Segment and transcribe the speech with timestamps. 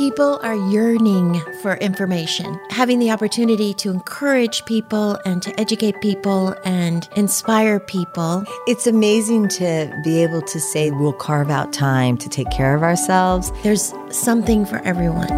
[0.00, 2.58] People are yearning for information.
[2.70, 8.42] Having the opportunity to encourage people and to educate people and inspire people.
[8.66, 12.82] It's amazing to be able to say we'll carve out time to take care of
[12.82, 13.52] ourselves.
[13.62, 15.28] There's something for everyone.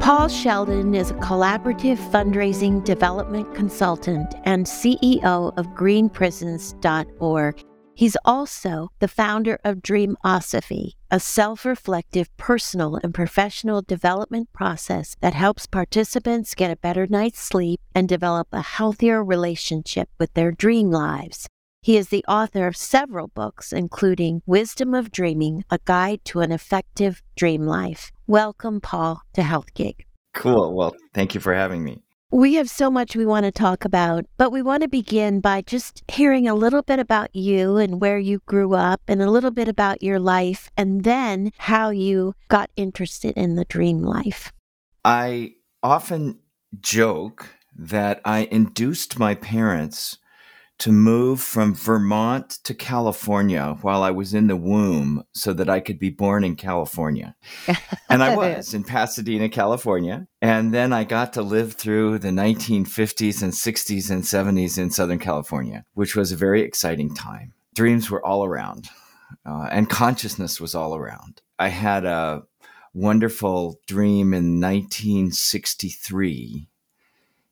[0.00, 7.64] Paul Sheldon is a collaborative fundraising development consultant and CEO of greenprisons.org.
[8.02, 15.34] He's also the founder of Dreamosophy, a self reflective personal and professional development process that
[15.34, 20.90] helps participants get a better night's sleep and develop a healthier relationship with their dream
[20.90, 21.46] lives.
[21.80, 26.50] He is the author of several books, including Wisdom of Dreaming, a guide to an
[26.50, 28.10] effective dream life.
[28.26, 30.06] Welcome, Paul, to Health Gig.
[30.34, 30.74] Cool.
[30.74, 32.01] Well, thank you for having me.
[32.32, 35.60] We have so much we want to talk about, but we want to begin by
[35.60, 39.50] just hearing a little bit about you and where you grew up and a little
[39.50, 44.50] bit about your life and then how you got interested in the dream life.
[45.04, 46.38] I often
[46.80, 50.16] joke that I induced my parents
[50.82, 55.78] to move from Vermont to California while I was in the womb so that I
[55.78, 57.36] could be born in California.
[58.10, 60.26] and I was in Pasadena, California.
[60.40, 65.20] And then I got to live through the 1950s and 60s and 70s in Southern
[65.20, 67.52] California, which was a very exciting time.
[67.76, 68.88] Dreams were all around,
[69.46, 71.42] uh, and consciousness was all around.
[71.60, 72.42] I had a
[72.92, 76.68] wonderful dream in 1963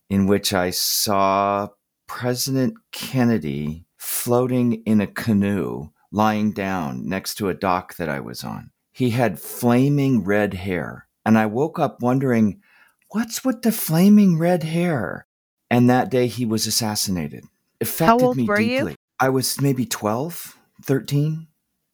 [0.09, 1.69] in which I saw
[2.11, 8.42] President Kennedy floating in a canoe, lying down next to a dock that I was
[8.42, 8.72] on.
[8.91, 11.06] He had flaming red hair.
[11.25, 12.61] And I woke up wondering,
[13.11, 15.28] what's with the flaming red hair?
[15.70, 17.44] And that day he was assassinated.
[17.81, 18.91] Affected How old me were deeply.
[18.91, 18.97] you?
[19.20, 21.47] I was maybe 12, 13.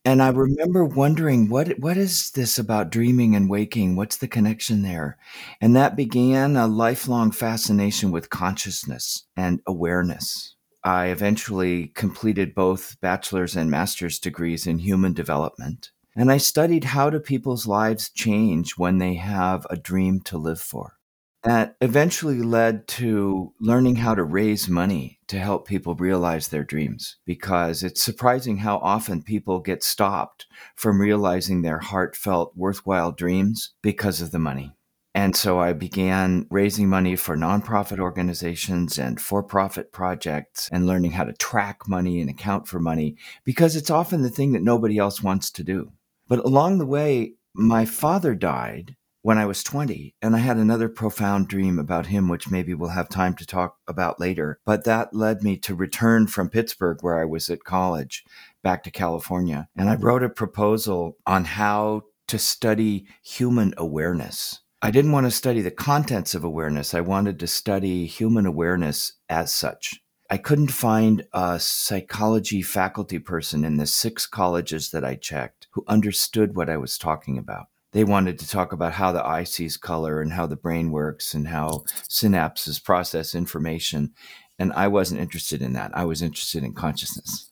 [0.07, 3.97] And I remember wondering what what is this about dreaming and waking?
[3.97, 5.19] What's the connection there?
[5.61, 10.55] And that began a lifelong fascination with consciousness and awareness.
[10.85, 15.91] I eventually completed both bachelor's and master's degrees in human development.
[16.15, 20.61] And I studied how do people's lives change when they have a dream to live
[20.61, 20.96] for.
[21.43, 27.17] That eventually led to learning how to raise money to help people realize their dreams
[27.25, 34.21] because it's surprising how often people get stopped from realizing their heartfelt, worthwhile dreams because
[34.21, 34.77] of the money.
[35.15, 41.13] And so I began raising money for nonprofit organizations and for profit projects and learning
[41.13, 44.99] how to track money and account for money because it's often the thing that nobody
[44.99, 45.93] else wants to do.
[46.29, 48.95] But along the way, my father died
[49.27, 52.91] when I was 20, and I had another profound dream about him, which maybe we'll
[52.91, 54.61] have time to talk about later.
[54.65, 58.23] But that led me to return from Pittsburgh, where I was at college,
[58.63, 59.67] back to California.
[59.77, 60.05] And I mm-hmm.
[60.05, 64.61] wrote a proposal on how to study human awareness.
[64.81, 69.15] I didn't want to study the contents of awareness, I wanted to study human awareness
[69.29, 70.01] as such.
[70.31, 75.83] I couldn't find a psychology faculty person in the six colleges that I checked who
[75.89, 77.67] understood what I was talking about
[77.97, 81.33] they wanted to talk about how the eye sees color and how the brain works
[81.33, 84.13] and how synapses process information.
[84.59, 85.93] And I wasn't interested in that.
[85.95, 87.51] I was interested in consciousness.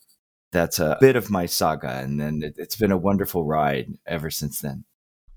[0.51, 1.97] That's a bit of my saga.
[1.97, 4.85] And then it, it's been a wonderful ride ever since then.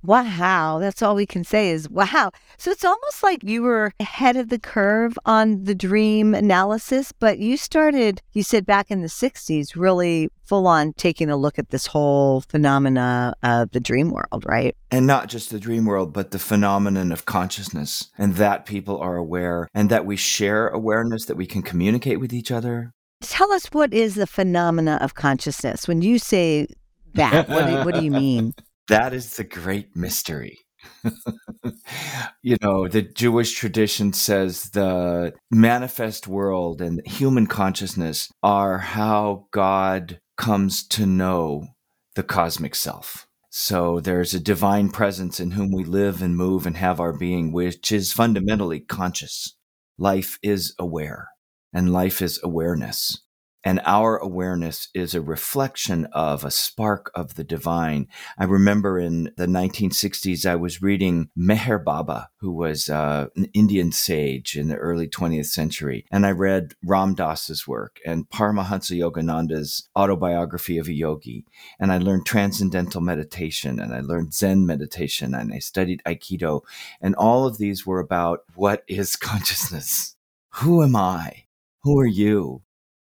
[0.05, 2.31] Wow, that's all we can say is wow.
[2.57, 7.39] So it's almost like you were ahead of the curve on the dream analysis, but
[7.39, 11.71] you started, you said back in the 60s, really full on taking a look at
[11.71, 14.77] this whole phenomena of the dream world, right?
[14.91, 19.17] And not just the dream world, but the phenomenon of consciousness and that people are
[19.17, 22.93] aware and that we share awareness, that we can communicate with each other.
[23.21, 25.89] Tell us what is the phenomena of consciousness?
[25.89, 26.69] When you say
[27.15, 28.55] that, what do, what do you mean?
[28.89, 30.59] That is the great mystery.
[32.43, 40.21] you know, the Jewish tradition says the manifest world and human consciousness are how God
[40.37, 41.67] comes to know
[42.15, 43.27] the cosmic self.
[43.51, 47.53] So there's a divine presence in whom we live and move and have our being,
[47.53, 49.57] which is fundamentally conscious.
[49.99, 51.29] Life is aware,
[51.73, 53.19] and life is awareness.
[53.65, 58.07] And our awareness is a reflection of a spark of the divine.
[58.39, 63.91] I remember in the 1960s, I was reading Meher Baba, who was uh, an Indian
[63.91, 66.07] sage in the early 20th century.
[66.11, 71.45] And I read Ram Dass's work and Paramahansa Yogananda's autobiography of a yogi.
[71.81, 76.63] And I learned transcendental meditation and I learned Zen meditation and I studied Aikido.
[77.01, 80.15] And all of these were about what is consciousness?
[80.55, 81.45] Who am I?
[81.83, 82.63] Who are you?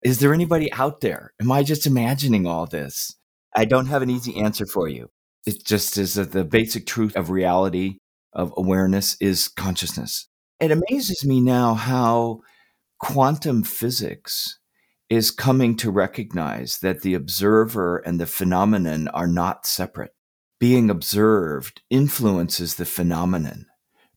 [0.02, 1.32] Is there anybody out there?
[1.40, 3.16] Am I just imagining all this?
[3.56, 5.08] I don't have an easy answer for you.
[5.46, 7.98] It just is the basic truth of reality.
[8.32, 10.28] of awareness is consciousness.
[10.60, 12.40] It amazes me now how
[13.00, 14.58] quantum physics
[15.08, 20.12] is coming to recognize that the observer and the phenomenon are not separate.
[20.60, 23.66] Being observed influences the phenomenon.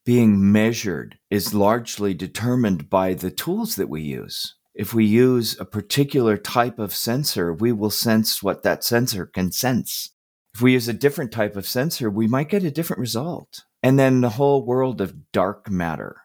[0.06, 4.56] Being measured is largely determined by the tools that we use.
[4.74, 9.52] If we use a particular type of sensor, we will sense what that sensor can
[9.52, 10.12] sense.
[10.54, 13.66] If we use a different type of sensor, we might get a different result.
[13.84, 16.22] And then the whole world of dark matter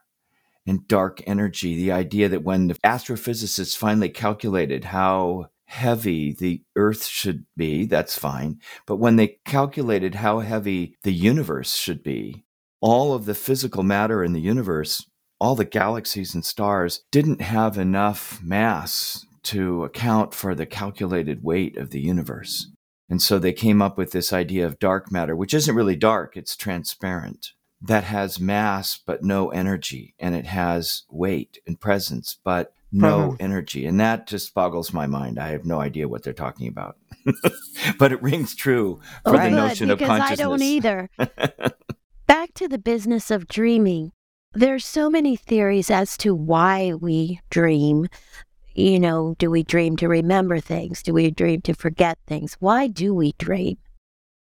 [0.67, 1.75] and dark energy.
[1.75, 8.19] The idea that when the astrophysicists finally calculated how heavy the Earth should be, that's
[8.19, 8.61] fine.
[8.87, 12.45] But when they calculated how heavy the universe should be,
[12.81, 15.09] all of the physical matter in the universe,
[15.39, 21.77] all the galaxies and stars, didn't have enough mass to account for the calculated weight
[21.77, 22.71] of the universe.
[23.09, 26.37] And so they came up with this idea of dark matter, which isn't really dark,
[26.37, 32.73] it's transparent that has mass but no energy and it has weight and presence but
[32.93, 33.37] no uh-huh.
[33.41, 36.97] energy and that just boggles my mind i have no idea what they're talking about
[37.99, 39.51] but it rings true for right.
[39.51, 41.11] the notion Good, of consciousness i don't either
[42.27, 44.13] back to the business of dreaming
[44.57, 48.09] there's so many theories as to why we dream
[48.75, 52.87] you know do we dream to remember things do we dream to forget things why
[52.87, 53.77] do we dream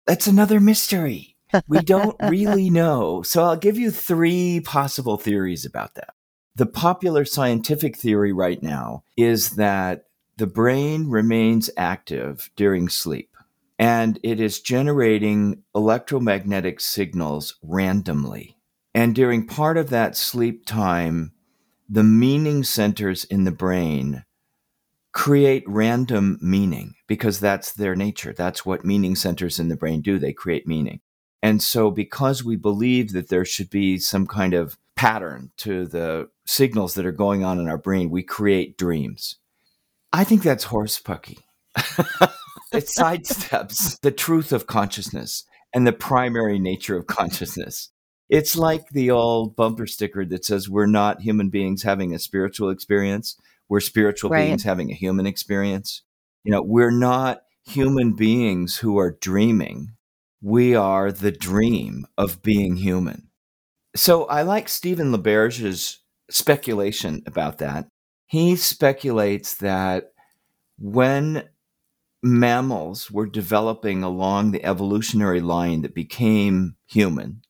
[0.06, 1.32] that's another mystery
[1.66, 3.22] we don't really know.
[3.22, 6.14] So I'll give you three possible theories about that.
[6.54, 10.04] The popular scientific theory right now is that
[10.36, 13.30] the brain remains active during sleep
[13.78, 18.51] and it is generating electromagnetic signals randomly.
[18.94, 21.32] And during part of that sleep time,
[21.88, 24.24] the meaning centers in the brain
[25.12, 28.32] create random meaning because that's their nature.
[28.32, 30.18] That's what meaning centers in the brain do.
[30.18, 31.00] They create meaning.
[31.42, 36.28] And so, because we believe that there should be some kind of pattern to the
[36.46, 39.36] signals that are going on in our brain, we create dreams.
[40.12, 41.38] I think that's horsepucky.
[42.72, 45.44] it sidesteps the truth of consciousness
[45.74, 47.90] and the primary nature of consciousness.
[48.32, 52.70] It's like the old bumper sticker that says, We're not human beings having a spiritual
[52.70, 53.36] experience.
[53.68, 54.46] We're spiritual right.
[54.46, 56.02] beings having a human experience.
[56.44, 59.92] You know, we're not human beings who are dreaming
[60.42, 63.28] we are the dream of being human.
[63.94, 67.86] So I like Stephen LaBerge's speculation about that.
[68.26, 70.12] He speculates that
[70.78, 71.48] when
[72.22, 77.42] mammals were developing along the evolutionary line that became human,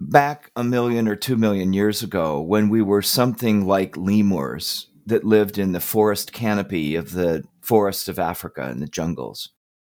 [0.00, 5.24] back a million or two million years ago, when we were something like lemurs that
[5.24, 9.50] lived in the forest canopy of the forests of Africa and the jungles,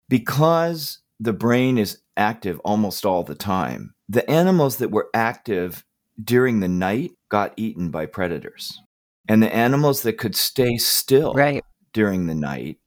[0.10, 3.94] because the brain is active almost all the time.
[4.08, 5.84] The animals that were active
[6.24, 8.80] during the night got eaten by predators.
[9.28, 11.64] And the animals that could stay still right.
[11.92, 12.78] during the night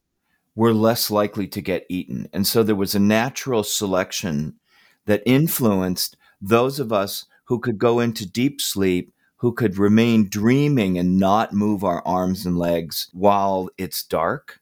[0.54, 2.28] were less likely to get eaten.
[2.32, 4.54] And so there was a natural selection
[5.06, 10.98] that influenced those of us who could go into deep sleep, who could remain dreaming
[10.98, 14.60] and not move our arms and legs while it's dark,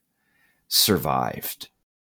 [0.69, 1.69] survived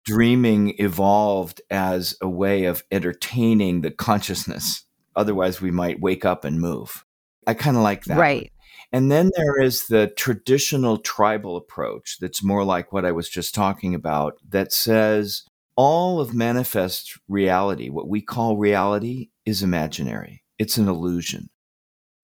[0.04, 4.84] dreaming evolved as a way of entertaining the consciousness.
[5.14, 7.04] Otherwise, we might wake up and move.
[7.46, 8.18] I kind of like that.
[8.18, 8.52] Right.
[8.92, 13.54] And then there is the traditional tribal approach that's more like what I was just
[13.54, 15.44] talking about, that says
[15.76, 21.48] all of manifest reality, what we call reality, is imaginary, it's an illusion.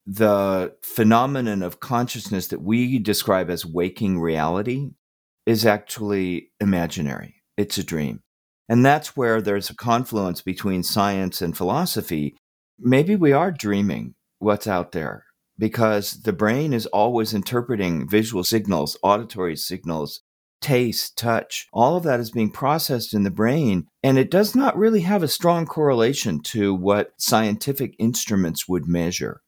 [0.07, 4.91] The phenomenon of consciousness that we describe as waking reality
[5.47, 8.21] is actually imaginary it's a dream.
[8.69, 12.37] And that's where there's a confluence between science and philosophy.
[12.79, 15.25] Maybe we are dreaming what's out there
[15.59, 20.21] because the brain is always interpreting visual signals, auditory signals,
[20.61, 21.69] taste, touch.
[21.73, 23.87] All of that is being processed in the brain.
[24.03, 29.43] And it does not really have a strong correlation to what scientific instruments would measure.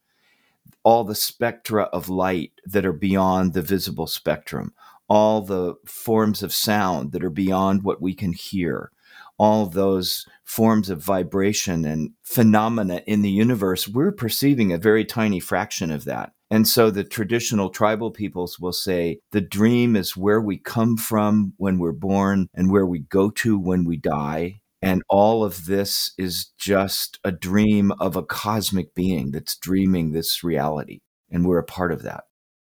[0.83, 4.75] All the spectra of light that are beyond the visible spectrum,
[5.09, 8.91] all the forms of sound that are beyond what we can hear,
[9.38, 15.41] all those forms of vibration and phenomena in the universe, we're perceiving a very tiny
[15.41, 16.33] fraction of that.
[16.50, 21.52] And so the traditional tribal peoples will say the dream is where we come from
[21.59, 24.61] when we're born and where we go to when we die.
[24.81, 30.43] And all of this is just a dream of a cosmic being that's dreaming this
[30.43, 31.00] reality.
[31.31, 32.25] And we're a part of that.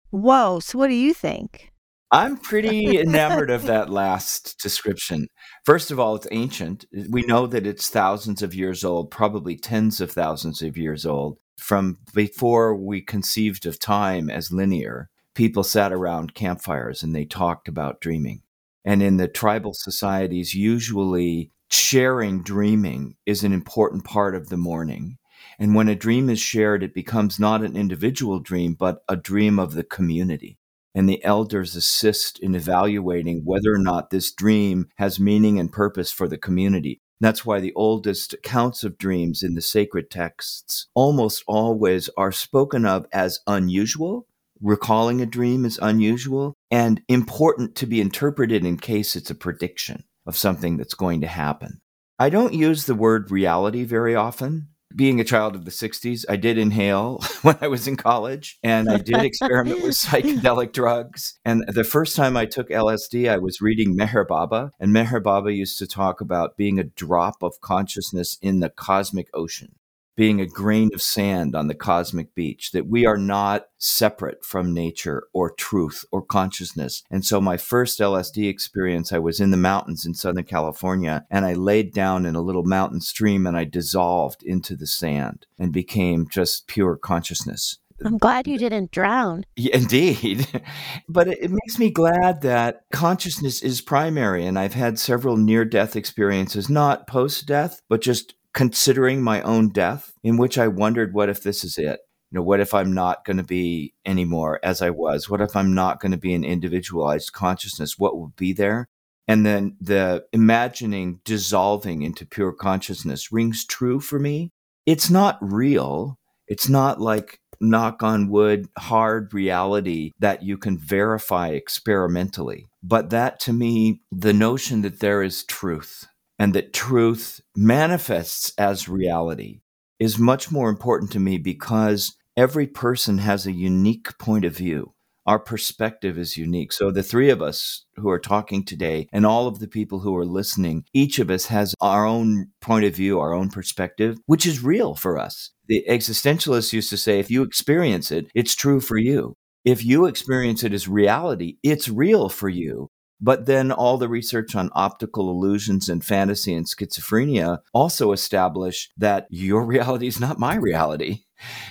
[0.09, 0.59] Whoa.
[0.59, 1.71] So, what do you think?
[2.11, 5.27] I'm pretty enamored of that last description.
[5.65, 6.85] First of all, it's ancient.
[7.09, 11.37] We know that it's thousands of years old, probably tens of thousands of years old.
[11.61, 17.67] From before we conceived of time as linear, people sat around campfires and they talked
[17.67, 18.41] about dreaming.
[18.83, 25.19] And in the tribal societies, usually sharing dreaming is an important part of the morning.
[25.59, 29.59] And when a dream is shared, it becomes not an individual dream, but a dream
[29.59, 30.57] of the community.
[30.95, 36.11] And the elders assist in evaluating whether or not this dream has meaning and purpose
[36.11, 37.01] for the community.
[37.21, 42.83] That's why the oldest accounts of dreams in the sacred texts almost always are spoken
[42.83, 44.25] of as unusual.
[44.59, 50.03] Recalling a dream is unusual and important to be interpreted in case it's a prediction
[50.25, 51.81] of something that's going to happen.
[52.17, 54.69] I don't use the word reality very often.
[54.95, 58.89] Being a child of the 60s, I did inhale when I was in college and
[58.89, 61.39] I did experiment with psychedelic drugs.
[61.45, 65.51] And the first time I took LSD, I was reading Meher Baba, and Meher Baba
[65.53, 69.75] used to talk about being a drop of consciousness in the cosmic ocean
[70.15, 74.73] being a grain of sand on the cosmic beach, that we are not separate from
[74.73, 77.03] nature or truth or consciousness.
[77.09, 81.45] And so, my first LSD experience, I was in the mountains in Southern California and
[81.45, 85.73] I laid down in a little mountain stream and I dissolved into the sand and
[85.73, 87.77] became just pure consciousness.
[88.03, 89.45] I'm glad you didn't drown.
[89.55, 90.47] Indeed.
[91.09, 94.45] but it, it, makes me glad that consciousness is primary.
[94.45, 99.69] And I've had several near death experiences, not post death, but just considering my own
[99.69, 101.99] death, in which I wondered, what if this is it?
[102.31, 105.29] You know, what if I'm not going to be anymore as I was?
[105.29, 107.99] What if I'm not going to be an individualized consciousness?
[107.99, 108.87] What will be there?
[109.27, 114.51] And then the imagining dissolving into pure consciousness rings true for me.
[114.85, 116.17] It's not real.
[116.47, 122.67] It's not like knock on wood, hard reality that you can verify experimentally.
[122.83, 126.07] But that to me, the notion that there is truth,
[126.41, 129.61] and that truth manifests as reality
[129.99, 134.95] is much more important to me because every person has a unique point of view.
[135.27, 136.73] Our perspective is unique.
[136.73, 140.17] So, the three of us who are talking today and all of the people who
[140.17, 144.47] are listening, each of us has our own point of view, our own perspective, which
[144.47, 145.51] is real for us.
[145.67, 149.35] The existentialists used to say if you experience it, it's true for you.
[149.63, 152.89] If you experience it as reality, it's real for you.
[153.21, 159.27] But then all the research on optical illusions and fantasy and schizophrenia also establish that
[159.29, 161.23] your reality is not my reality.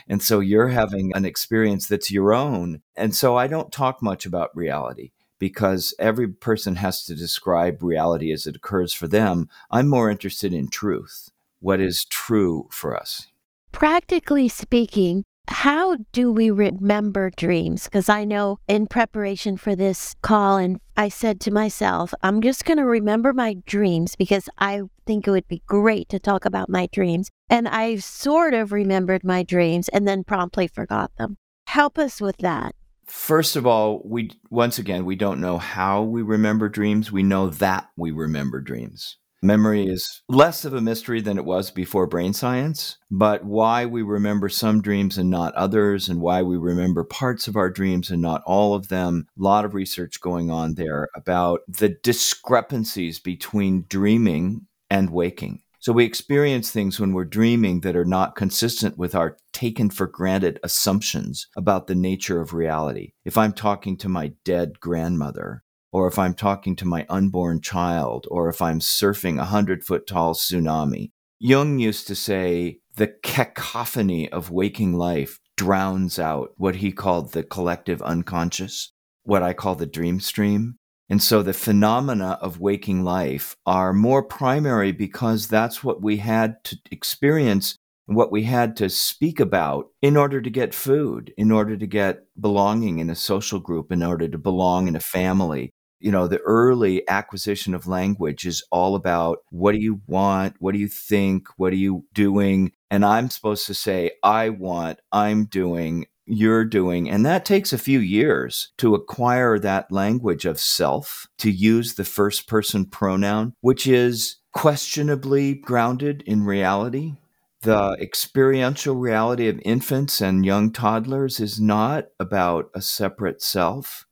[0.09, 2.83] And so you're having an experience that's your own.
[2.97, 8.33] And so I don't talk much about reality because every person has to describe reality
[8.33, 9.49] as it occurs for them.
[9.71, 11.31] I'm more interested in truth.
[11.61, 13.27] What is true for us?
[13.73, 15.25] Practically speaking,
[15.61, 17.85] how do we remember dreams?
[17.85, 22.65] Because I know in preparation for this call, and I said to myself, I'm just
[22.65, 26.69] going to remember my dreams because I think it would be great to talk about
[26.69, 27.31] my dreams.
[27.49, 31.37] And I sort of remembered my dreams and then promptly forgot them.
[31.67, 32.75] Help us with that.
[33.07, 37.11] First of all, we once again we don't know how we remember dreams.
[37.11, 39.19] We know that we remember dreams.
[39.43, 44.03] Memory is less of a mystery than it was before brain science, but why we
[44.03, 48.21] remember some dreams and not others, and why we remember parts of our dreams and
[48.21, 49.27] not all of them.
[49.39, 55.63] A lot of research going on there about the discrepancies between dreaming and waking.
[55.79, 60.07] So we experience things when we're dreaming that are not consistent with our taken for
[60.07, 63.13] granted assumptions about the nature of reality.
[63.25, 68.27] If I'm talking to my dead grandmother, or if I'm talking to my unborn child,
[68.31, 71.11] or if I'm surfing a hundred foot tall tsunami.
[71.39, 77.43] Jung used to say the cacophony of waking life drowns out what he called the
[77.43, 78.93] collective unconscious,
[79.25, 80.77] what I call the dream stream.
[81.09, 86.63] And so the phenomena of waking life are more primary because that's what we had
[86.65, 91.77] to experience what we had to speak about in order to get food, in order
[91.77, 95.71] to get belonging in a social group, in order to belong in a family,
[96.01, 100.57] you know, the early acquisition of language is all about what do you want?
[100.59, 101.49] What do you think?
[101.57, 102.73] What are you doing?
[102.91, 107.11] And I'm supposed to say, I want, I'm doing, you're doing.
[107.11, 112.05] And that takes a few years to acquire that language of self, to use the
[112.05, 117.17] first person pronoun, which is questionably grounded in reality.
[117.63, 124.07] The experiential reality of infants and young toddlers is not about a separate self.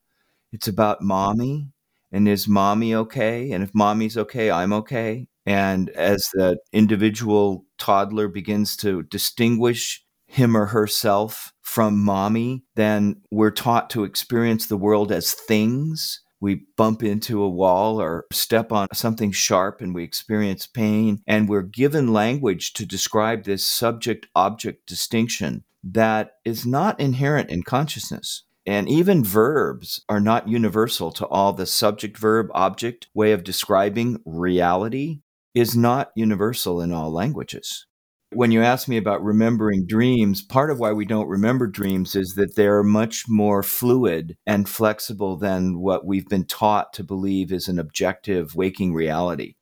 [0.52, 1.73] It's about mommy
[2.12, 3.50] and is mommy okay?
[3.52, 5.28] And if mommy's okay, I'm okay.
[5.46, 13.50] And as the individual toddler begins to distinguish him or herself from mommy, then we're
[13.50, 16.20] taught to experience the world as things.
[16.40, 21.20] We bump into a wall or step on something sharp and we experience pain.
[21.26, 27.62] And we're given language to describe this subject object distinction that is not inherent in
[27.62, 28.44] consciousness.
[28.68, 31.54] And even verbs are not universal to all.
[31.54, 35.20] The subject verb object way of describing reality
[35.54, 37.87] is not universal in all languages.
[38.34, 42.34] When you ask me about remembering dreams, part of why we don't remember dreams is
[42.37, 47.68] that they're much more fluid and flexible than what we've been taught to believe is
[47.68, 49.54] an objective waking reality.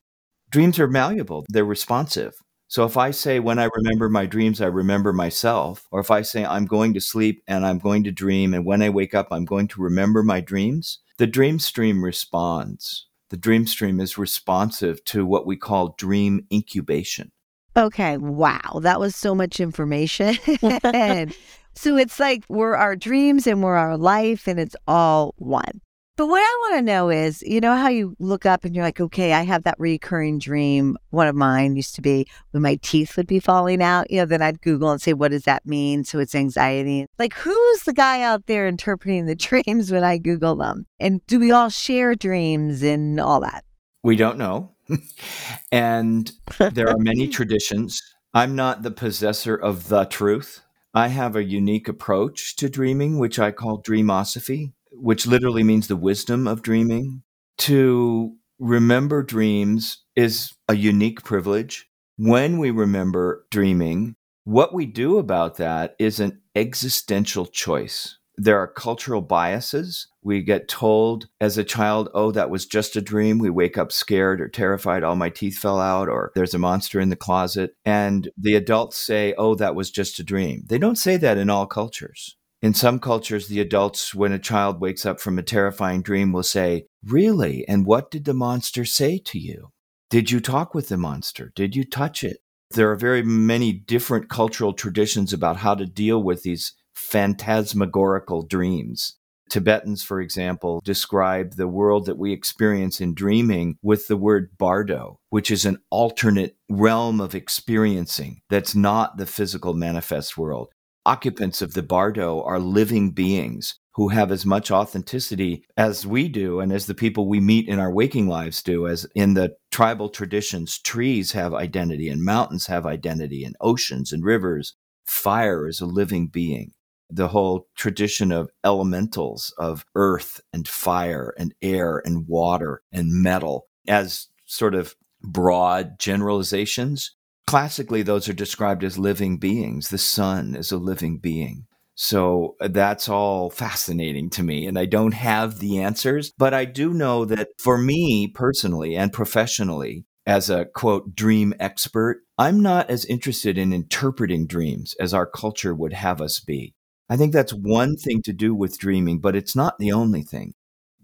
[0.51, 2.35] Dreams are malleable, they're responsive.
[2.69, 6.23] So if I say, when I remember my dreams, I remember myself, or if I
[6.23, 9.29] say, I'm going to sleep and I'm going to dream, and when I wake up,
[9.31, 13.07] I'm going to remember my dreams, the dream stream responds.
[13.31, 17.31] The dream stream is responsive to what we call dream incubation.
[17.77, 18.81] Okay, wow.
[18.83, 20.35] That was so much information.
[21.75, 25.83] so it's like we're our dreams and we're our life, and it's all one.
[26.17, 28.85] But what I want to know is, you know, how you look up and you're
[28.85, 30.97] like, okay, I have that recurring dream.
[31.11, 34.11] One of mine used to be when my teeth would be falling out.
[34.11, 36.05] You know, then I'd Google and say, what does that mean?
[36.05, 37.05] So it's anxiety.
[37.19, 40.87] Like, who's the guy out there interpreting the dreams when I Google them?
[40.99, 43.65] And do we all share dreams and all that?
[44.03, 44.73] We don't know.
[45.71, 48.01] and there are many traditions.
[48.33, 50.63] I'm not the possessor of the truth.
[50.95, 55.97] I have a unique approach to dreaming, which I call dreamosophy which literally means the
[55.97, 57.23] wisdom of dreaming.
[57.59, 61.89] To remember dreams is a unique privilege.
[62.17, 68.19] When we remember dreaming, what we do about that is an existential choice.
[68.39, 70.09] There are cultural biases.
[70.23, 73.39] We get told as a child, oh, that was just a dream.
[73.39, 77.01] We wake up scared or terrified, all my teeth fell out, or there's a monster
[77.01, 77.75] in the closet.
[77.85, 80.65] And the adults say, oh, that was just a dream.
[80.67, 82.37] They don't say that in all cultures.
[82.63, 86.43] In some cultures, the adults, when a child wakes up from a terrifying dream, will
[86.43, 87.67] say, Really?
[87.69, 89.71] And what did the monster say to you?
[90.09, 91.53] Did you talk with the monster?
[91.55, 92.39] Did you touch it?
[92.71, 99.17] There are very many different cultural traditions about how to deal with these phantasmagorical dreams.
[99.49, 105.21] Tibetans, for example, describe the world that we experience in dreaming with the word bardo,
[105.31, 110.71] which is an alternate realm of experiencing that's not the physical manifest world
[111.07, 116.61] occupants of the bardo are living beings who have as much authenticity as we do
[116.61, 120.11] and as the people we meet in our waking lives do as in the tribal
[120.11, 124.75] traditions trees have identity and mountains have identity and oceans and rivers.
[125.07, 126.73] Fire is a living being.
[127.09, 133.69] The whole tradition of elementals of earth and fire and air and water and metal
[133.89, 137.16] as sort of broad generalizations
[137.47, 139.89] classically, those are described as living beings.
[139.89, 141.67] The sun is a living being.
[141.95, 144.67] So uh, that's all fascinating to me.
[144.67, 149.13] And I don't have the answers, but I do know that for me personally and
[149.13, 155.27] professionally, as a quote, dream expert, I'm not as interested in interpreting dreams as our
[155.27, 156.75] culture would have us be.
[157.09, 160.55] I think that's one thing to do with dreaming, but it's not the only thing.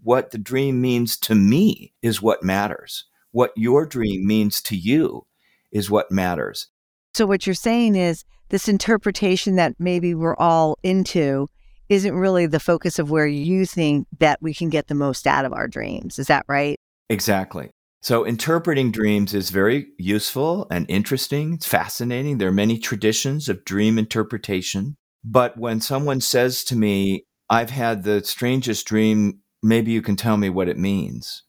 [0.03, 3.05] What the dream means to me is what matters.
[3.31, 5.25] What your dream means to you
[5.73, 6.67] is what matters.
[7.13, 11.49] So, what you're saying is this interpretation that maybe we're all into
[11.89, 15.45] isn't really the focus of where you think that we can get the most out
[15.45, 16.17] of our dreams.
[16.17, 16.77] Is that right?
[17.09, 17.69] Exactly.
[18.01, 21.53] So, interpreting dreams is very useful and interesting.
[21.53, 22.37] It's fascinating.
[22.37, 24.95] There are many traditions of dream interpretation.
[25.23, 30.35] But when someone says to me, I've had the strangest dream, maybe you can tell
[30.35, 31.43] me what it means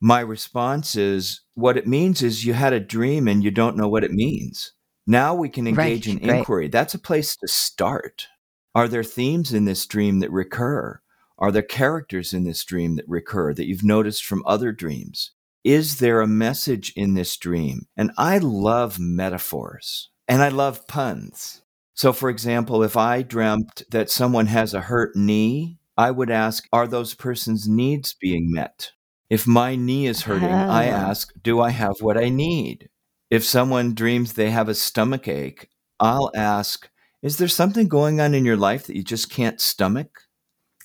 [0.00, 3.88] my response is what it means is you had a dream and you don't know
[3.88, 4.72] what it means.
[5.06, 6.64] Now we can engage right, in inquiry.
[6.64, 6.72] Right.
[6.72, 8.28] That's a place to start.
[8.74, 11.00] Are there themes in this dream that recur?
[11.38, 15.32] Are there characters in this dream that recur that you've noticed from other dreams?
[15.64, 17.86] Is there a message in this dream?
[17.96, 21.62] And I love metaphors and I love puns.
[21.94, 26.68] So, for example, if I dreamt that someone has a hurt knee, I would ask,
[26.72, 28.92] Are those person's needs being met?
[29.30, 31.10] If my knee is hurting, I ah.
[31.10, 32.88] ask, Do I have what I need?
[33.30, 35.68] If someone dreams they have a stomach ache,
[36.00, 36.88] I'll ask,
[37.22, 40.22] Is there something going on in your life that you just can't stomach?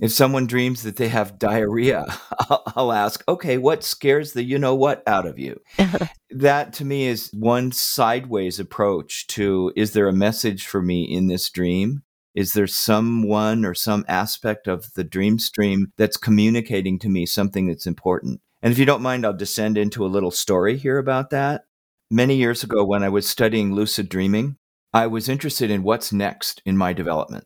[0.01, 2.05] If someone dreams that they have diarrhea,
[2.49, 5.61] I'll, I'll ask, Okay, what scares the you know what out of you?
[6.31, 11.27] that to me is one sideways approach to Is there a message for me in
[11.27, 12.03] this dream?
[12.35, 17.67] Is there someone or some aspect of the dream stream that's communicating to me something
[17.67, 18.41] that's important?
[18.61, 21.65] And if you don't mind, I'll descend into a little story here about that.
[22.09, 24.57] Many years ago, when I was studying lucid dreaming,
[24.93, 27.45] I was interested in what's next in my development.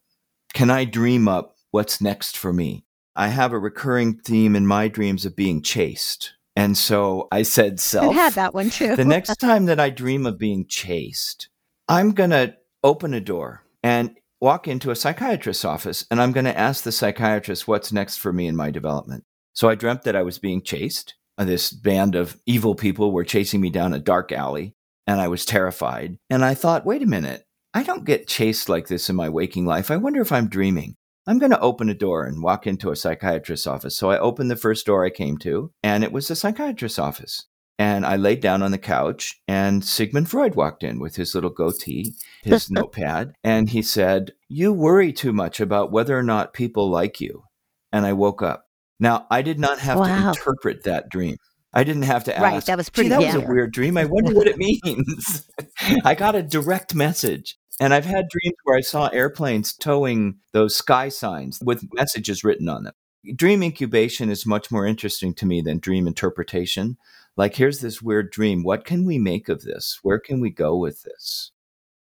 [0.54, 2.86] Can I dream up what's next for me?
[3.16, 6.34] I have a recurring theme in my dreams of being chased.
[6.56, 8.12] And so I said, self.
[8.12, 8.96] I had that one too.
[8.96, 11.50] the next time that I dream of being chased,
[11.88, 16.46] I'm going to open a door and walk into a psychiatrist's office and I'm going
[16.46, 19.24] to ask the psychiatrist what's next for me in my development.
[19.54, 21.16] So I dreamt that I was being chased.
[21.38, 24.76] Uh, this band of evil people were chasing me down a dark alley
[25.08, 26.18] and I was terrified.
[26.30, 29.66] And I thought, wait a minute, I don't get chased like this in my waking
[29.66, 29.90] life.
[29.90, 30.96] I wonder if I'm dreaming.
[31.26, 33.98] I'm going to open a door and walk into a psychiatrist's office.
[33.98, 37.46] So I opened the first door I came to, and it was a psychiatrist's office.
[37.80, 41.52] And I laid down on the couch, and Sigmund Freud walked in with his little
[41.52, 46.90] goatee, his notepad, and he said, You worry too much about whether or not people
[46.90, 47.44] like you.
[47.92, 48.66] And I woke up.
[49.00, 50.06] Now, I did not have wow.
[50.06, 51.38] to interpret that dream.
[51.74, 52.44] I didn't have to ask.
[52.44, 53.10] Right, that was pretty.
[53.10, 53.36] that yeah.
[53.36, 53.98] was a weird dream.
[53.98, 55.48] I wonder what it means.
[56.04, 57.56] I got a direct message.
[57.80, 62.68] And I've had dreams where I saw airplanes towing those sky signs with messages written
[62.68, 62.94] on them.
[63.36, 66.98] Dream incubation is much more interesting to me than dream interpretation.
[67.36, 68.64] Like, here's this weird dream.
[68.64, 70.00] What can we make of this?
[70.02, 71.52] Where can we go with this?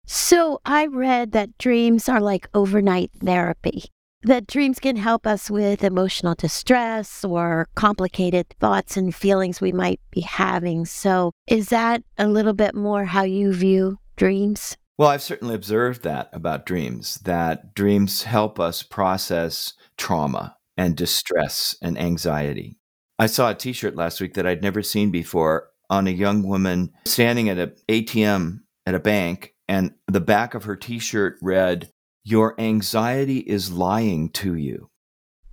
[0.06, 3.86] So, I read that dreams are like overnight therapy,
[4.22, 10.00] that dreams can help us with emotional distress or complicated thoughts and feelings we might
[10.10, 10.86] be having.
[10.86, 14.76] So, is that a little bit more how you view dreams?
[14.98, 21.76] Well, I've certainly observed that about dreams, that dreams help us process trauma and distress
[21.80, 22.78] and anxiety.
[23.18, 26.42] I saw a t shirt last week that I'd never seen before on a young
[26.42, 31.38] woman standing at an ATM at a bank, and the back of her t shirt
[31.40, 31.90] read,
[32.24, 34.90] Your anxiety is lying to you.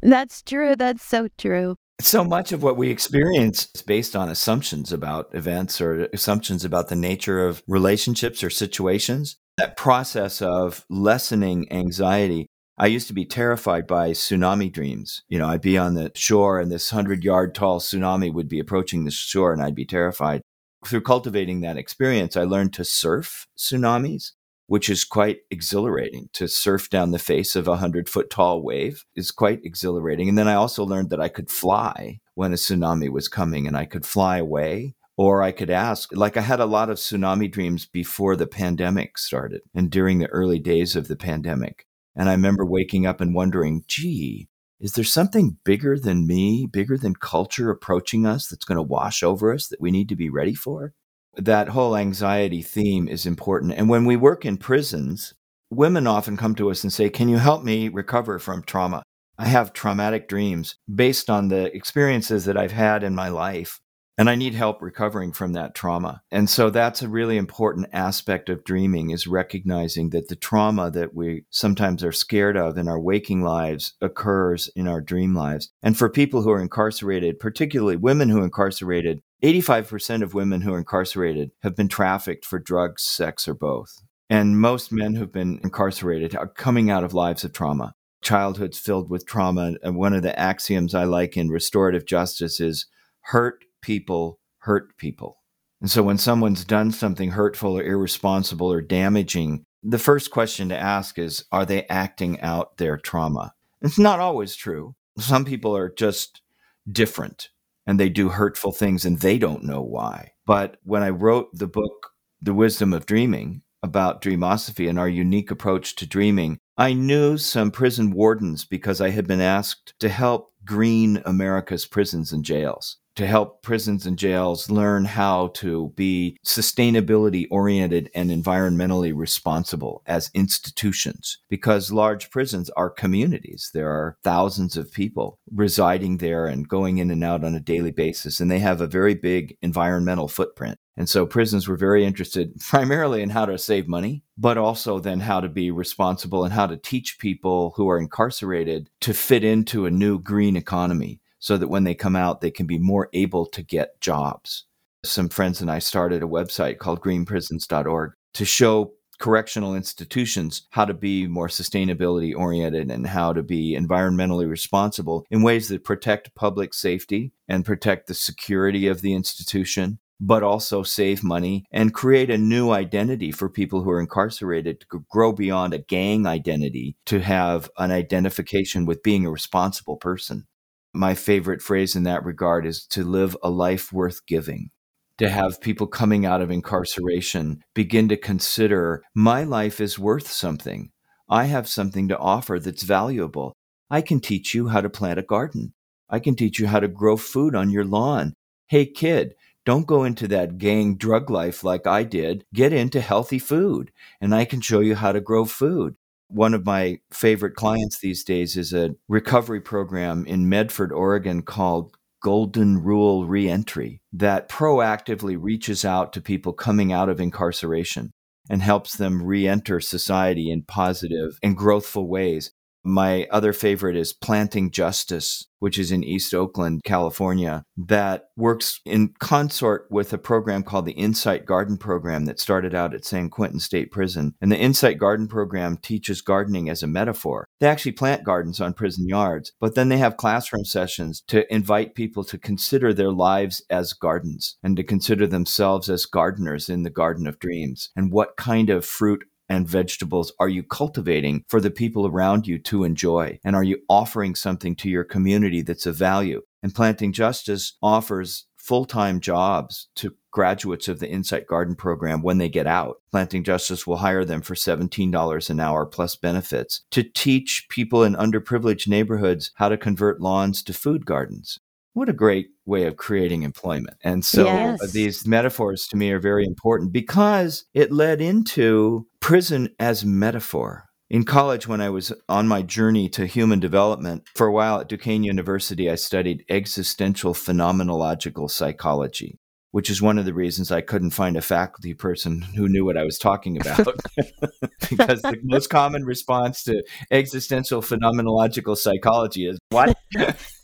[0.01, 0.75] That's true.
[0.75, 5.79] That's so true so much of what we experience is based on assumptions about events
[5.79, 9.38] or assumptions about the nature of relationships or situations.
[9.57, 12.47] That process of lessening anxiety.
[12.77, 15.21] I used to be terrified by tsunami dreams.
[15.27, 18.59] You know, I'd be on the shore and this 100 yard tall tsunami would be
[18.59, 20.41] approaching the shore and I'd be terrified.
[20.86, 24.31] Through cultivating that experience, I learned to surf tsunamis
[24.67, 29.05] which is quite exhilarating to surf down the face of a hundred foot tall wave
[29.15, 30.29] is quite exhilarating.
[30.29, 33.75] And then I also learned that I could fly when a tsunami was coming and
[33.75, 37.51] I could fly away or I could ask, like I had a lot of tsunami
[37.51, 41.86] dreams before the pandemic started and during the early days of the pandemic.
[42.15, 44.47] And I remember waking up and wondering, gee,
[44.80, 49.23] is there something bigger than me, bigger than culture approaching us that's going to wash
[49.23, 50.93] over us that we need to be ready for?
[51.38, 53.73] that whole anxiety theme is important.
[53.73, 55.34] And when we work in prisons,
[55.69, 59.04] women often come to us and say, Can you help me recover from trauma?
[59.38, 63.80] I have traumatic dreams based on the experiences that I've had in my life
[64.17, 66.21] and I need help recovering from that trauma.
[66.30, 71.15] And so that's a really important aspect of dreaming is recognizing that the trauma that
[71.15, 75.71] we sometimes are scared of in our waking lives occurs in our dream lives.
[75.82, 80.73] And for people who are incarcerated, particularly women who are incarcerated, 85% of women who
[80.73, 84.02] are incarcerated have been trafficked for drugs, sex, or both.
[84.30, 87.93] And most men who've been incarcerated are coming out of lives of trauma.
[88.21, 89.73] Childhoods filled with trauma.
[89.84, 92.86] And one of the axioms I like in restorative justice is
[93.21, 95.37] hurt people hurt people.
[95.81, 100.77] And so when someone's done something hurtful or irresponsible or damaging, the first question to
[100.77, 103.53] ask is Are they acting out their trauma?
[103.81, 104.95] It's not always true.
[105.19, 106.41] Some people are just
[106.89, 107.49] different
[107.85, 110.31] and they do hurtful things and they don't know why.
[110.45, 115.51] But when I wrote the book, The Wisdom of Dreaming, about dreamosophy and our unique
[115.51, 120.53] approach to dreaming, I knew some prison wardens because I had been asked to help
[120.63, 127.45] green America's prisons and jails to help prisons and jails learn how to be sustainability
[127.52, 133.69] oriented and environmentally responsible as institutions because large prisons are communities.
[133.73, 137.91] There are thousands of people residing there and going in and out on a daily
[137.91, 140.80] basis, and they have a very big environmental footprint.
[140.95, 145.19] And so prisons were very interested primarily in how to save money, but also then
[145.19, 149.86] how to be responsible and how to teach people who are incarcerated to fit into
[149.86, 153.45] a new green economy so that when they come out, they can be more able
[153.45, 154.63] to get jobs.
[155.03, 160.93] Some friends and I started a website called greenprisons.org to show correctional institutions how to
[160.93, 166.73] be more sustainability oriented and how to be environmentally responsible in ways that protect public
[166.73, 172.38] safety and protect the security of the institution but also save money and create a
[172.38, 177.69] new identity for people who are incarcerated to grow beyond a gang identity to have
[177.77, 180.47] an identification with being a responsible person
[180.93, 184.69] my favorite phrase in that regard is to live a life worth giving.
[185.17, 190.89] to have people coming out of incarceration begin to consider my life is worth something.
[191.29, 193.53] I have something to offer that's valuable.
[193.89, 195.73] I can teach you how to plant a garden.
[196.10, 198.34] I can teach you how to grow food on your lawn.
[198.67, 202.43] Hey, kid, don't go into that gang drug life like I did.
[202.53, 205.95] Get into healthy food, and I can show you how to grow food.
[206.33, 211.95] One of my favorite clients these days is a recovery program in Medford, Oregon called
[212.23, 218.09] Golden Rule Reentry that proactively reaches out to people coming out of incarceration
[218.49, 222.51] and helps them reenter society in positive and growthful ways.
[222.83, 229.13] My other favorite is Planting Justice, which is in East Oakland, California, that works in
[229.19, 233.61] consort with a program called the Insight Garden Program that started out at San Quentin
[233.61, 234.35] State Prison.
[234.41, 237.47] And the Insight Garden Program teaches gardening as a metaphor.
[237.61, 241.95] They actually plant gardens on prison yards, but then they have classroom sessions to invite
[241.95, 246.89] people to consider their lives as gardens and to consider themselves as gardeners in the
[246.89, 251.69] Garden of Dreams and what kind of fruit and vegetables are you cultivating for the
[251.69, 253.39] people around you to enjoy?
[253.43, 256.41] And are you offering something to your community that's of value?
[256.63, 262.39] And Planting Justice offers full time jobs to graduates of the Insight Garden program when
[262.39, 262.95] they get out.
[263.11, 268.15] Planting Justice will hire them for $17 an hour plus benefits to teach people in
[268.15, 271.59] underprivileged neighborhoods how to convert lawns to food gardens.
[271.93, 273.97] What a great way of creating employment.
[274.03, 274.91] And so yes.
[274.91, 280.89] these metaphors to me are very important because it led into prison as metaphor.
[281.10, 284.89] In college, when I was on my journey to human development, for a while at
[284.89, 289.38] Duquesne University, I studied existential phenomenological psychology,
[289.69, 292.97] which is one of the reasons I couldn't find a faculty person who knew what
[292.97, 293.86] I was talking about.
[294.89, 299.95] because the most common response to existential phenomenological psychology is, What?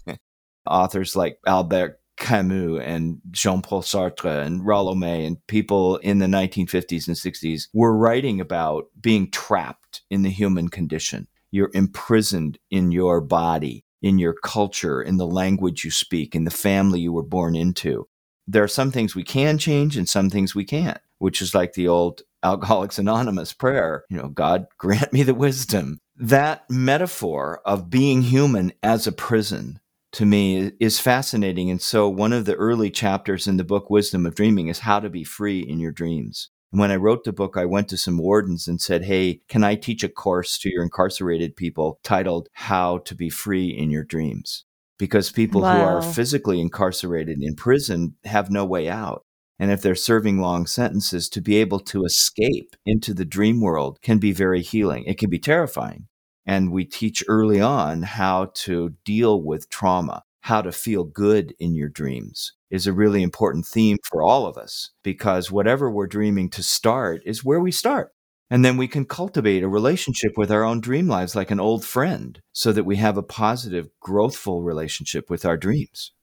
[0.69, 6.27] authors like Albert Camus and Jean Paul Sartre and Rollo May and people in the
[6.27, 11.27] 1950s and 60s were writing about being trapped in the human condition.
[11.49, 16.51] You're imprisoned in your body, in your culture, in the language you speak, in the
[16.51, 18.07] family you were born into.
[18.45, 21.73] There are some things we can change and some things we can't, which is like
[21.73, 25.99] the old Alcoholics Anonymous prayer, you know, God grant me the wisdom.
[26.15, 29.79] That metaphor of being human as a prison
[30.13, 31.69] to me is fascinating.
[31.69, 34.99] And so, one of the early chapters in the book Wisdom of Dreaming is how
[34.99, 36.49] to be free in your dreams.
[36.71, 39.75] When I wrote the book, I went to some wardens and said, Hey, can I
[39.75, 44.65] teach a course to your incarcerated people titled How to Be Free in Your Dreams?
[44.99, 45.73] Because people wow.
[45.73, 49.23] who are physically incarcerated in prison have no way out.
[49.57, 53.99] And if they're serving long sentences, to be able to escape into the dream world
[54.01, 55.03] can be very healing.
[55.05, 56.07] It can be terrifying,
[56.49, 61.75] and we teach early on how to deal with trauma, how to feel good in
[61.75, 66.49] your dreams is a really important theme for all of us because whatever we're dreaming
[66.49, 68.13] to start is where we start.
[68.49, 71.85] And then we can cultivate a relationship with our own dream lives like an old
[71.85, 76.13] friend so that we have a positive, growthful relationship with our dreams.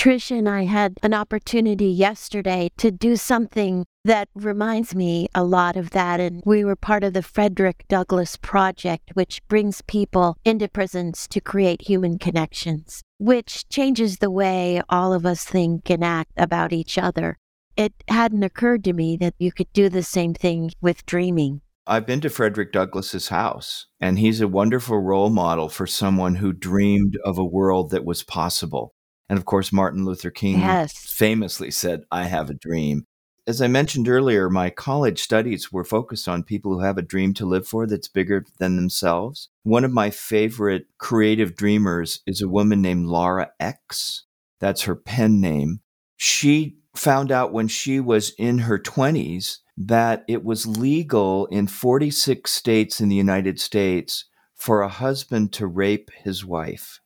[0.00, 5.76] Trish and I had an opportunity yesterday to do something that reminds me a lot
[5.76, 6.20] of that.
[6.20, 11.40] And we were part of the Frederick Douglass Project, which brings people into prisons to
[11.42, 16.96] create human connections, which changes the way all of us think and act about each
[16.96, 17.36] other.
[17.76, 21.60] It hadn't occurred to me that you could do the same thing with dreaming.
[21.86, 26.54] I've been to Frederick Douglass's house, and he's a wonderful role model for someone who
[26.54, 28.94] dreamed of a world that was possible.
[29.30, 30.92] And of course, Martin Luther King yes.
[30.92, 33.06] famously said, I have a dream.
[33.46, 37.32] As I mentioned earlier, my college studies were focused on people who have a dream
[37.34, 39.48] to live for that's bigger than themselves.
[39.62, 44.24] One of my favorite creative dreamers is a woman named Laura X.
[44.58, 45.80] That's her pen name.
[46.16, 52.50] She found out when she was in her 20s that it was legal in 46
[52.50, 54.24] states in the United States
[54.56, 56.99] for a husband to rape his wife.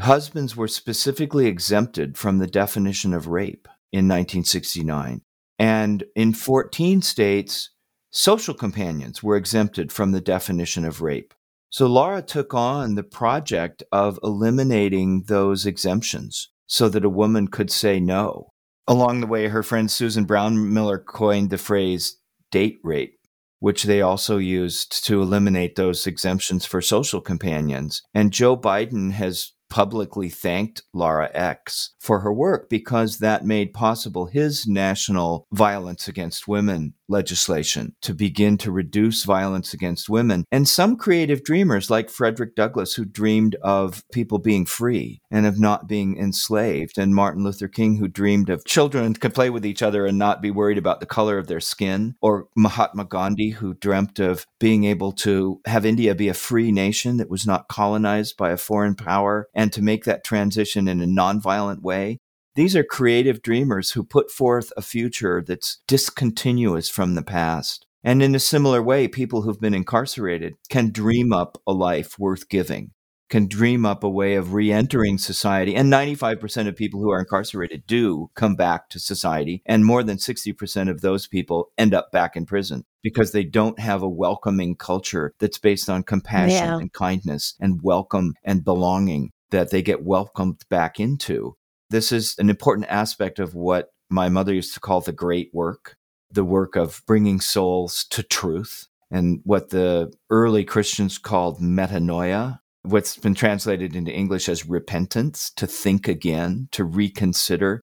[0.00, 5.20] Husbands were specifically exempted from the definition of rape in 1969.
[5.58, 7.70] And in 14 states,
[8.10, 11.34] social companions were exempted from the definition of rape.
[11.68, 17.70] So Laura took on the project of eliminating those exemptions so that a woman could
[17.70, 18.50] say no.
[18.88, 22.16] Along the way, her friend Susan Brownmiller coined the phrase
[22.50, 23.18] date rape,
[23.58, 28.02] which they also used to eliminate those exemptions for social companions.
[28.14, 34.26] And Joe Biden has publicly thanked Laura X for her work because that made possible
[34.26, 40.44] his national violence against women legislation to begin to reduce violence against women.
[40.50, 45.60] And some creative dreamers, like Frederick Douglass, who dreamed of people being free and of
[45.60, 49.82] not being enslaved, and Martin Luther King, who dreamed of children could play with each
[49.82, 53.74] other and not be worried about the color of their skin, or Mahatma Gandhi, who
[53.74, 58.36] dreamt of being able to have India be a free nation that was not colonized
[58.36, 62.18] by a foreign power and to make that transition in a nonviolent way.
[62.56, 67.86] These are creative dreamers who put forth a future that's discontinuous from the past.
[68.02, 72.48] And in a similar way, people who've been incarcerated can dream up a life worth
[72.48, 72.90] giving,
[73.28, 75.76] can dream up a way of re entering society.
[75.76, 79.62] And 95% of people who are incarcerated do come back to society.
[79.64, 83.78] And more than 60% of those people end up back in prison because they don't
[83.78, 86.78] have a welcoming culture that's based on compassion yeah.
[86.78, 91.54] and kindness and welcome and belonging that they get welcomed back into.
[91.90, 95.96] This is an important aspect of what my mother used to call the great work,
[96.30, 103.16] the work of bringing souls to truth, and what the early Christians called metanoia, what's
[103.16, 107.80] been translated into English as repentance, to think again, to reconsider.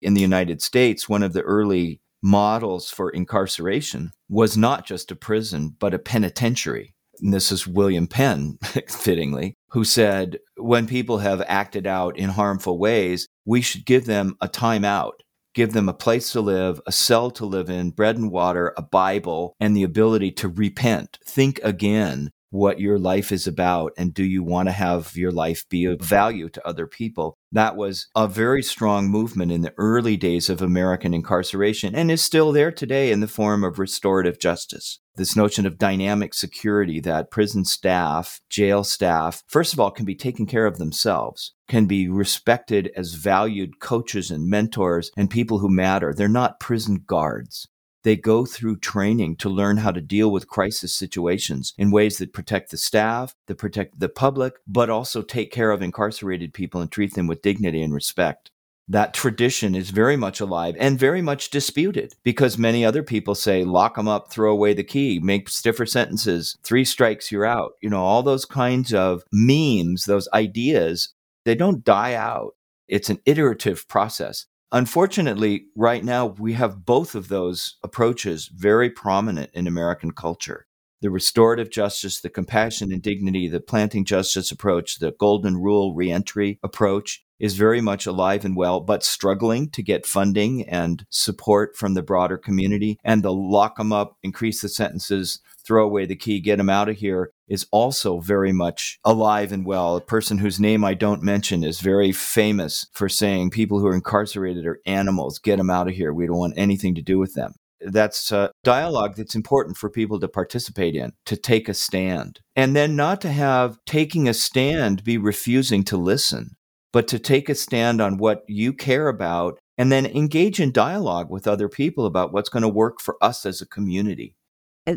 [0.00, 5.16] In the United States, one of the early models for incarceration was not just a
[5.16, 11.42] prison, but a penitentiary and this is William Penn, fittingly, who said, when people have
[11.46, 15.22] acted out in harmful ways, we should give them a time out,
[15.54, 18.82] give them a place to live, a cell to live in, bread and water, a
[18.82, 24.24] Bible, and the ability to repent, think again what your life is about and do
[24.24, 27.36] you want to have your life be of value to other people?
[27.52, 32.22] That was a very strong movement in the early days of american incarceration and is
[32.22, 35.00] still there today in the form of restorative justice.
[35.16, 40.14] This notion of dynamic security that prison staff jail staff first of all can be
[40.14, 45.68] taken care of themselves can be respected as valued coaches and mentors and people who
[45.68, 46.14] matter.
[46.14, 47.68] They're not prison guards
[48.02, 52.32] they go through training to learn how to deal with crisis situations in ways that
[52.32, 56.90] protect the staff, that protect the public, but also take care of incarcerated people and
[56.90, 58.50] treat them with dignity and respect.
[58.90, 63.62] That tradition is very much alive and very much disputed because many other people say,
[63.62, 67.72] lock them up, throw away the key, make stiffer sentences, three strikes, you're out.
[67.82, 71.12] You know, all those kinds of memes, those ideas,
[71.44, 72.54] they don't die out.
[72.88, 74.46] It's an iterative process.
[74.70, 80.66] Unfortunately, right now we have both of those approaches very prominent in American culture.
[81.00, 86.58] The restorative justice, the compassion and dignity, the planting justice approach, the golden rule reentry
[86.62, 91.94] approach is very much alive and well, but struggling to get funding and support from
[91.94, 92.98] the broader community.
[93.04, 96.88] And the lock them up, increase the sentences, throw away the key, get them out
[96.88, 99.96] of here is also very much alive and well.
[99.96, 103.94] A person whose name I don't mention is very famous for saying people who are
[103.94, 106.12] incarcerated are animals, get them out of here.
[106.12, 107.52] We don't want anything to do with them.
[107.80, 112.40] That's a dialogue that's important for people to participate in, to take a stand.
[112.56, 116.56] And then not to have taking a stand be refusing to listen,
[116.92, 121.30] but to take a stand on what you care about and then engage in dialogue
[121.30, 124.34] with other people about what's going to work for us as a community.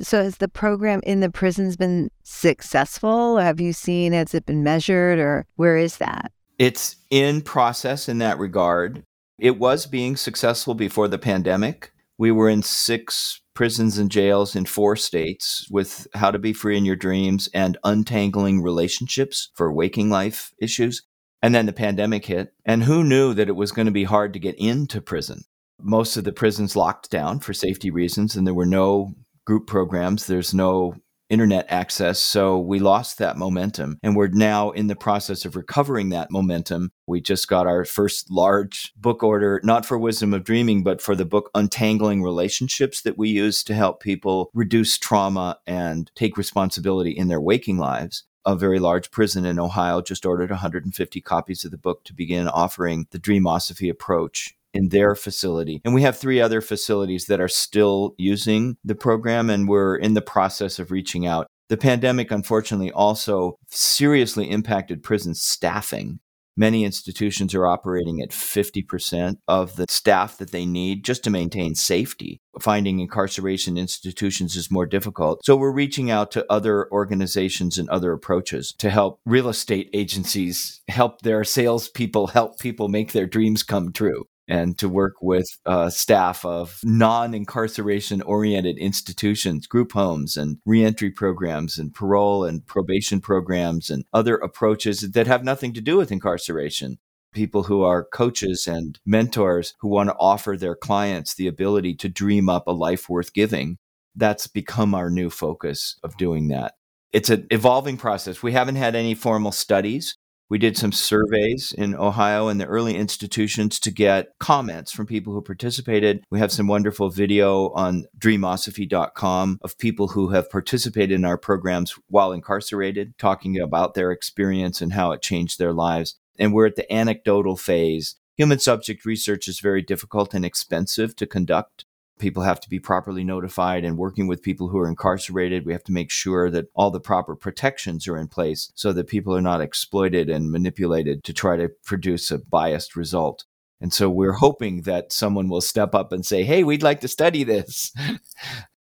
[0.01, 3.37] So, has the program in the prisons been successful?
[3.37, 6.31] Have you seen, has it been measured, or where is that?
[6.57, 9.03] It's in process in that regard.
[9.39, 11.91] It was being successful before the pandemic.
[12.17, 16.77] We were in six prisons and jails in four states with How to Be Free
[16.77, 21.01] in Your Dreams and Untangling Relationships for Waking Life issues.
[21.41, 22.53] And then the pandemic hit.
[22.65, 25.41] And who knew that it was going to be hard to get into prison?
[25.79, 30.27] Most of the prisons locked down for safety reasons, and there were no group programs.
[30.27, 30.95] There's no
[31.31, 32.19] internet access.
[32.19, 33.97] So we lost that momentum.
[34.03, 36.91] And we're now in the process of recovering that momentum.
[37.07, 41.15] We just got our first large book order, not for Wisdom of Dreaming, but for
[41.15, 47.11] the book Untangling Relationships that we use to help people reduce trauma and take responsibility
[47.11, 48.25] in their waking lives.
[48.45, 52.49] A very large prison in Ohio just ordered 150 copies of the book to begin
[52.49, 55.81] offering the Dreamosophy approach in their facility.
[55.83, 60.13] And we have three other facilities that are still using the program, and we're in
[60.13, 61.47] the process of reaching out.
[61.69, 66.19] The pandemic, unfortunately, also seriously impacted prison staffing.
[66.57, 71.75] Many institutions are operating at 50% of the staff that they need just to maintain
[71.75, 72.41] safety.
[72.59, 75.45] Finding incarceration institutions is more difficult.
[75.45, 80.81] So we're reaching out to other organizations and other approaches to help real estate agencies
[80.89, 85.89] help their salespeople help people make their dreams come true and to work with uh,
[85.89, 93.21] staff of non incarceration oriented institutions, group homes, and reentry programs, and parole and probation
[93.21, 96.97] programs, and other approaches that have nothing to do with incarceration.
[97.33, 102.09] people who are coaches and mentors who want to offer their clients the ability to
[102.09, 103.77] dream up a life worth giving.
[104.15, 106.73] That's become our new focus of doing that.
[107.13, 108.41] It's an evolving process.
[108.43, 110.17] We haven't had any formal studies.
[110.51, 115.31] We did some surveys in Ohio and the early institutions to get comments from people
[115.31, 116.25] who participated.
[116.29, 121.97] We have some wonderful video on dreamosophy.com of people who have participated in our programs
[122.09, 126.17] while incarcerated, talking about their experience and how it changed their lives.
[126.37, 128.17] And we're at the anecdotal phase.
[128.35, 131.85] Human subject research is very difficult and expensive to conduct
[132.21, 135.83] people have to be properly notified and working with people who are incarcerated we have
[135.83, 139.41] to make sure that all the proper protections are in place so that people are
[139.41, 143.45] not exploited and manipulated to try to produce a biased result
[143.81, 147.07] and so we're hoping that someone will step up and say hey we'd like to
[147.07, 147.91] study this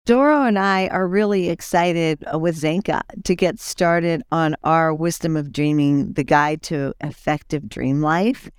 [0.07, 5.35] Doro and I are really excited uh, with Zenka to get started on our Wisdom
[5.35, 8.49] of Dreaming, the guide to effective dream life.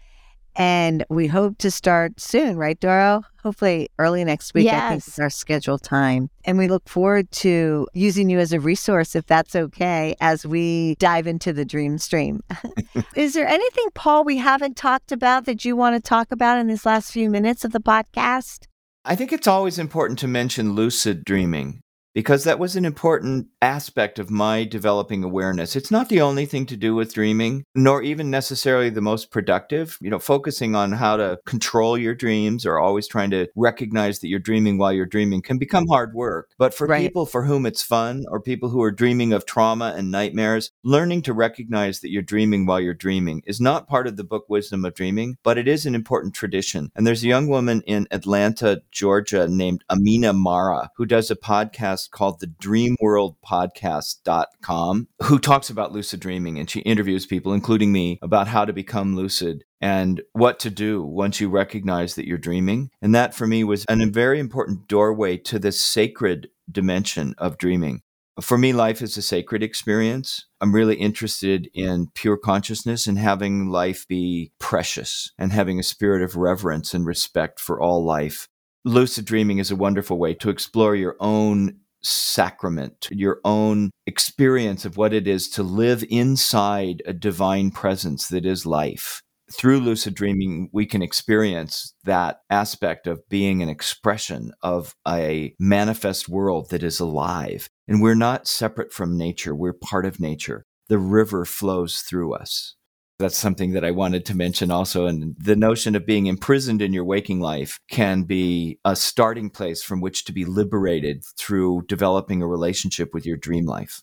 [0.58, 3.22] And we hope to start soon, right, Doro?
[3.44, 4.64] Hopefully early next week.
[4.64, 4.82] Yes.
[4.82, 6.30] I think is our scheduled time.
[6.44, 10.96] And we look forward to using you as a resource, if that's okay, as we
[10.96, 12.42] dive into the dream stream.
[13.14, 16.66] is there anything, Paul, we haven't talked about that you want to talk about in
[16.66, 18.66] this last few minutes of the podcast?
[19.04, 21.82] I think it's always important to mention lucid dreaming
[22.18, 25.76] because that was an important aspect of my developing awareness.
[25.76, 29.96] It's not the only thing to do with dreaming, nor even necessarily the most productive.
[30.00, 34.26] You know, focusing on how to control your dreams or always trying to recognize that
[34.26, 36.50] you're dreaming while you're dreaming can become hard work.
[36.58, 37.02] But for Right.
[37.02, 41.22] people for whom it's fun or people who are dreaming of trauma and nightmares, learning
[41.22, 44.84] to recognize that you're dreaming while you're dreaming is not part of the book Wisdom
[44.84, 46.90] of Dreaming, but it is an important tradition.
[46.96, 52.07] And there's a young woman in Atlanta, Georgia named Amina Mara who does a podcast
[52.10, 58.48] called the dreamworldpodcast.com who talks about lucid dreaming and she interviews people including me about
[58.48, 63.14] how to become lucid and what to do once you recognize that you're dreaming and
[63.14, 68.02] that for me was a very important doorway to this sacred dimension of dreaming
[68.40, 70.46] for me, life is a sacred experience.
[70.60, 76.22] I'm really interested in pure consciousness and having life be precious and having a spirit
[76.22, 78.48] of reverence and respect for all life.
[78.84, 84.96] Lucid dreaming is a wonderful way to explore your own sacrament, your own experience of
[84.96, 89.22] what it is to live inside a divine presence that is life.
[89.50, 96.28] Through lucid dreaming, we can experience that aspect of being an expression of a manifest
[96.28, 97.66] world that is alive.
[97.86, 100.64] And we're not separate from nature, we're part of nature.
[100.88, 102.74] The river flows through us.
[103.18, 105.06] That's something that I wanted to mention also.
[105.06, 109.82] And the notion of being imprisoned in your waking life can be a starting place
[109.82, 114.02] from which to be liberated through developing a relationship with your dream life.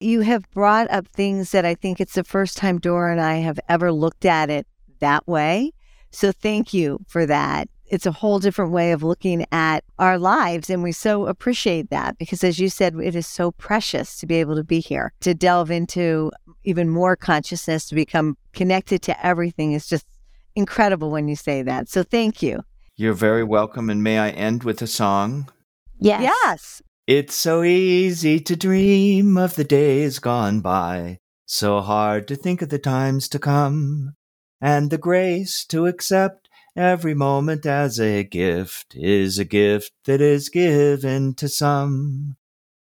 [0.00, 3.36] You have brought up things that I think it's the first time Doro and I
[3.36, 4.66] have ever looked at it
[4.98, 5.72] that way.
[6.10, 7.68] So thank you for that.
[7.90, 10.70] It's a whole different way of looking at our lives.
[10.70, 14.36] And we so appreciate that because, as you said, it is so precious to be
[14.36, 16.30] able to be here, to delve into
[16.62, 20.06] even more consciousness, to become connected to everything is just
[20.54, 21.88] incredible when you say that.
[21.88, 22.62] So thank you.
[22.96, 23.90] You're very welcome.
[23.90, 25.50] And may I end with a song?
[25.98, 26.22] Yes.
[26.22, 26.82] Yes.
[27.06, 32.68] It's so easy to dream of the days gone by, so hard to think of
[32.68, 34.12] the times to come,
[34.60, 36.48] and the grace to accept
[36.80, 42.36] every moment as a gift is a gift that is given to some.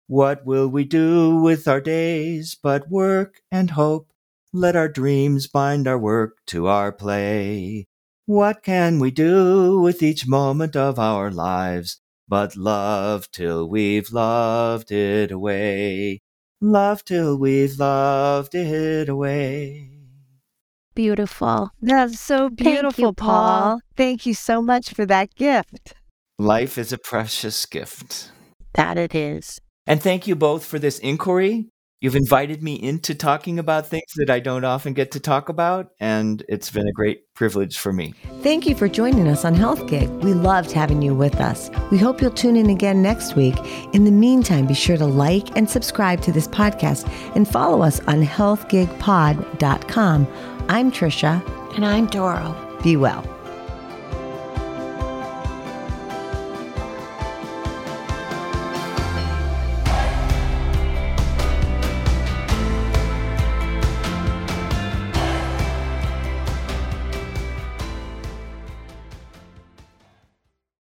[0.06, 4.12] What will we do with our days but work and hope?
[4.52, 7.86] Let our dreams bind our work to our play.
[8.24, 14.92] What can we do with each moment of our lives but love till we've loved
[14.92, 16.20] it away?
[16.60, 19.97] Love till we've loved it away.
[20.98, 21.70] Beautiful.
[21.80, 23.38] That's so you, beautiful, Paul.
[23.38, 23.80] Paul.
[23.96, 25.94] Thank you so much for that gift.
[26.40, 28.32] Life is a precious gift.
[28.74, 29.60] That it is.
[29.86, 31.68] And thank you both for this inquiry.
[32.00, 35.90] You've invited me into talking about things that I don't often get to talk about,
[36.00, 38.12] and it's been a great privilege for me.
[38.42, 40.08] Thank you for joining us on Health Gig.
[40.08, 41.70] We loved having you with us.
[41.92, 43.54] We hope you'll tune in again next week.
[43.92, 48.00] In the meantime, be sure to like and subscribe to this podcast and follow us
[48.00, 50.57] on healthgigpod.com.
[50.70, 51.42] I'm Trisha.
[51.74, 52.54] And I'm Doro.
[52.82, 53.24] Be well.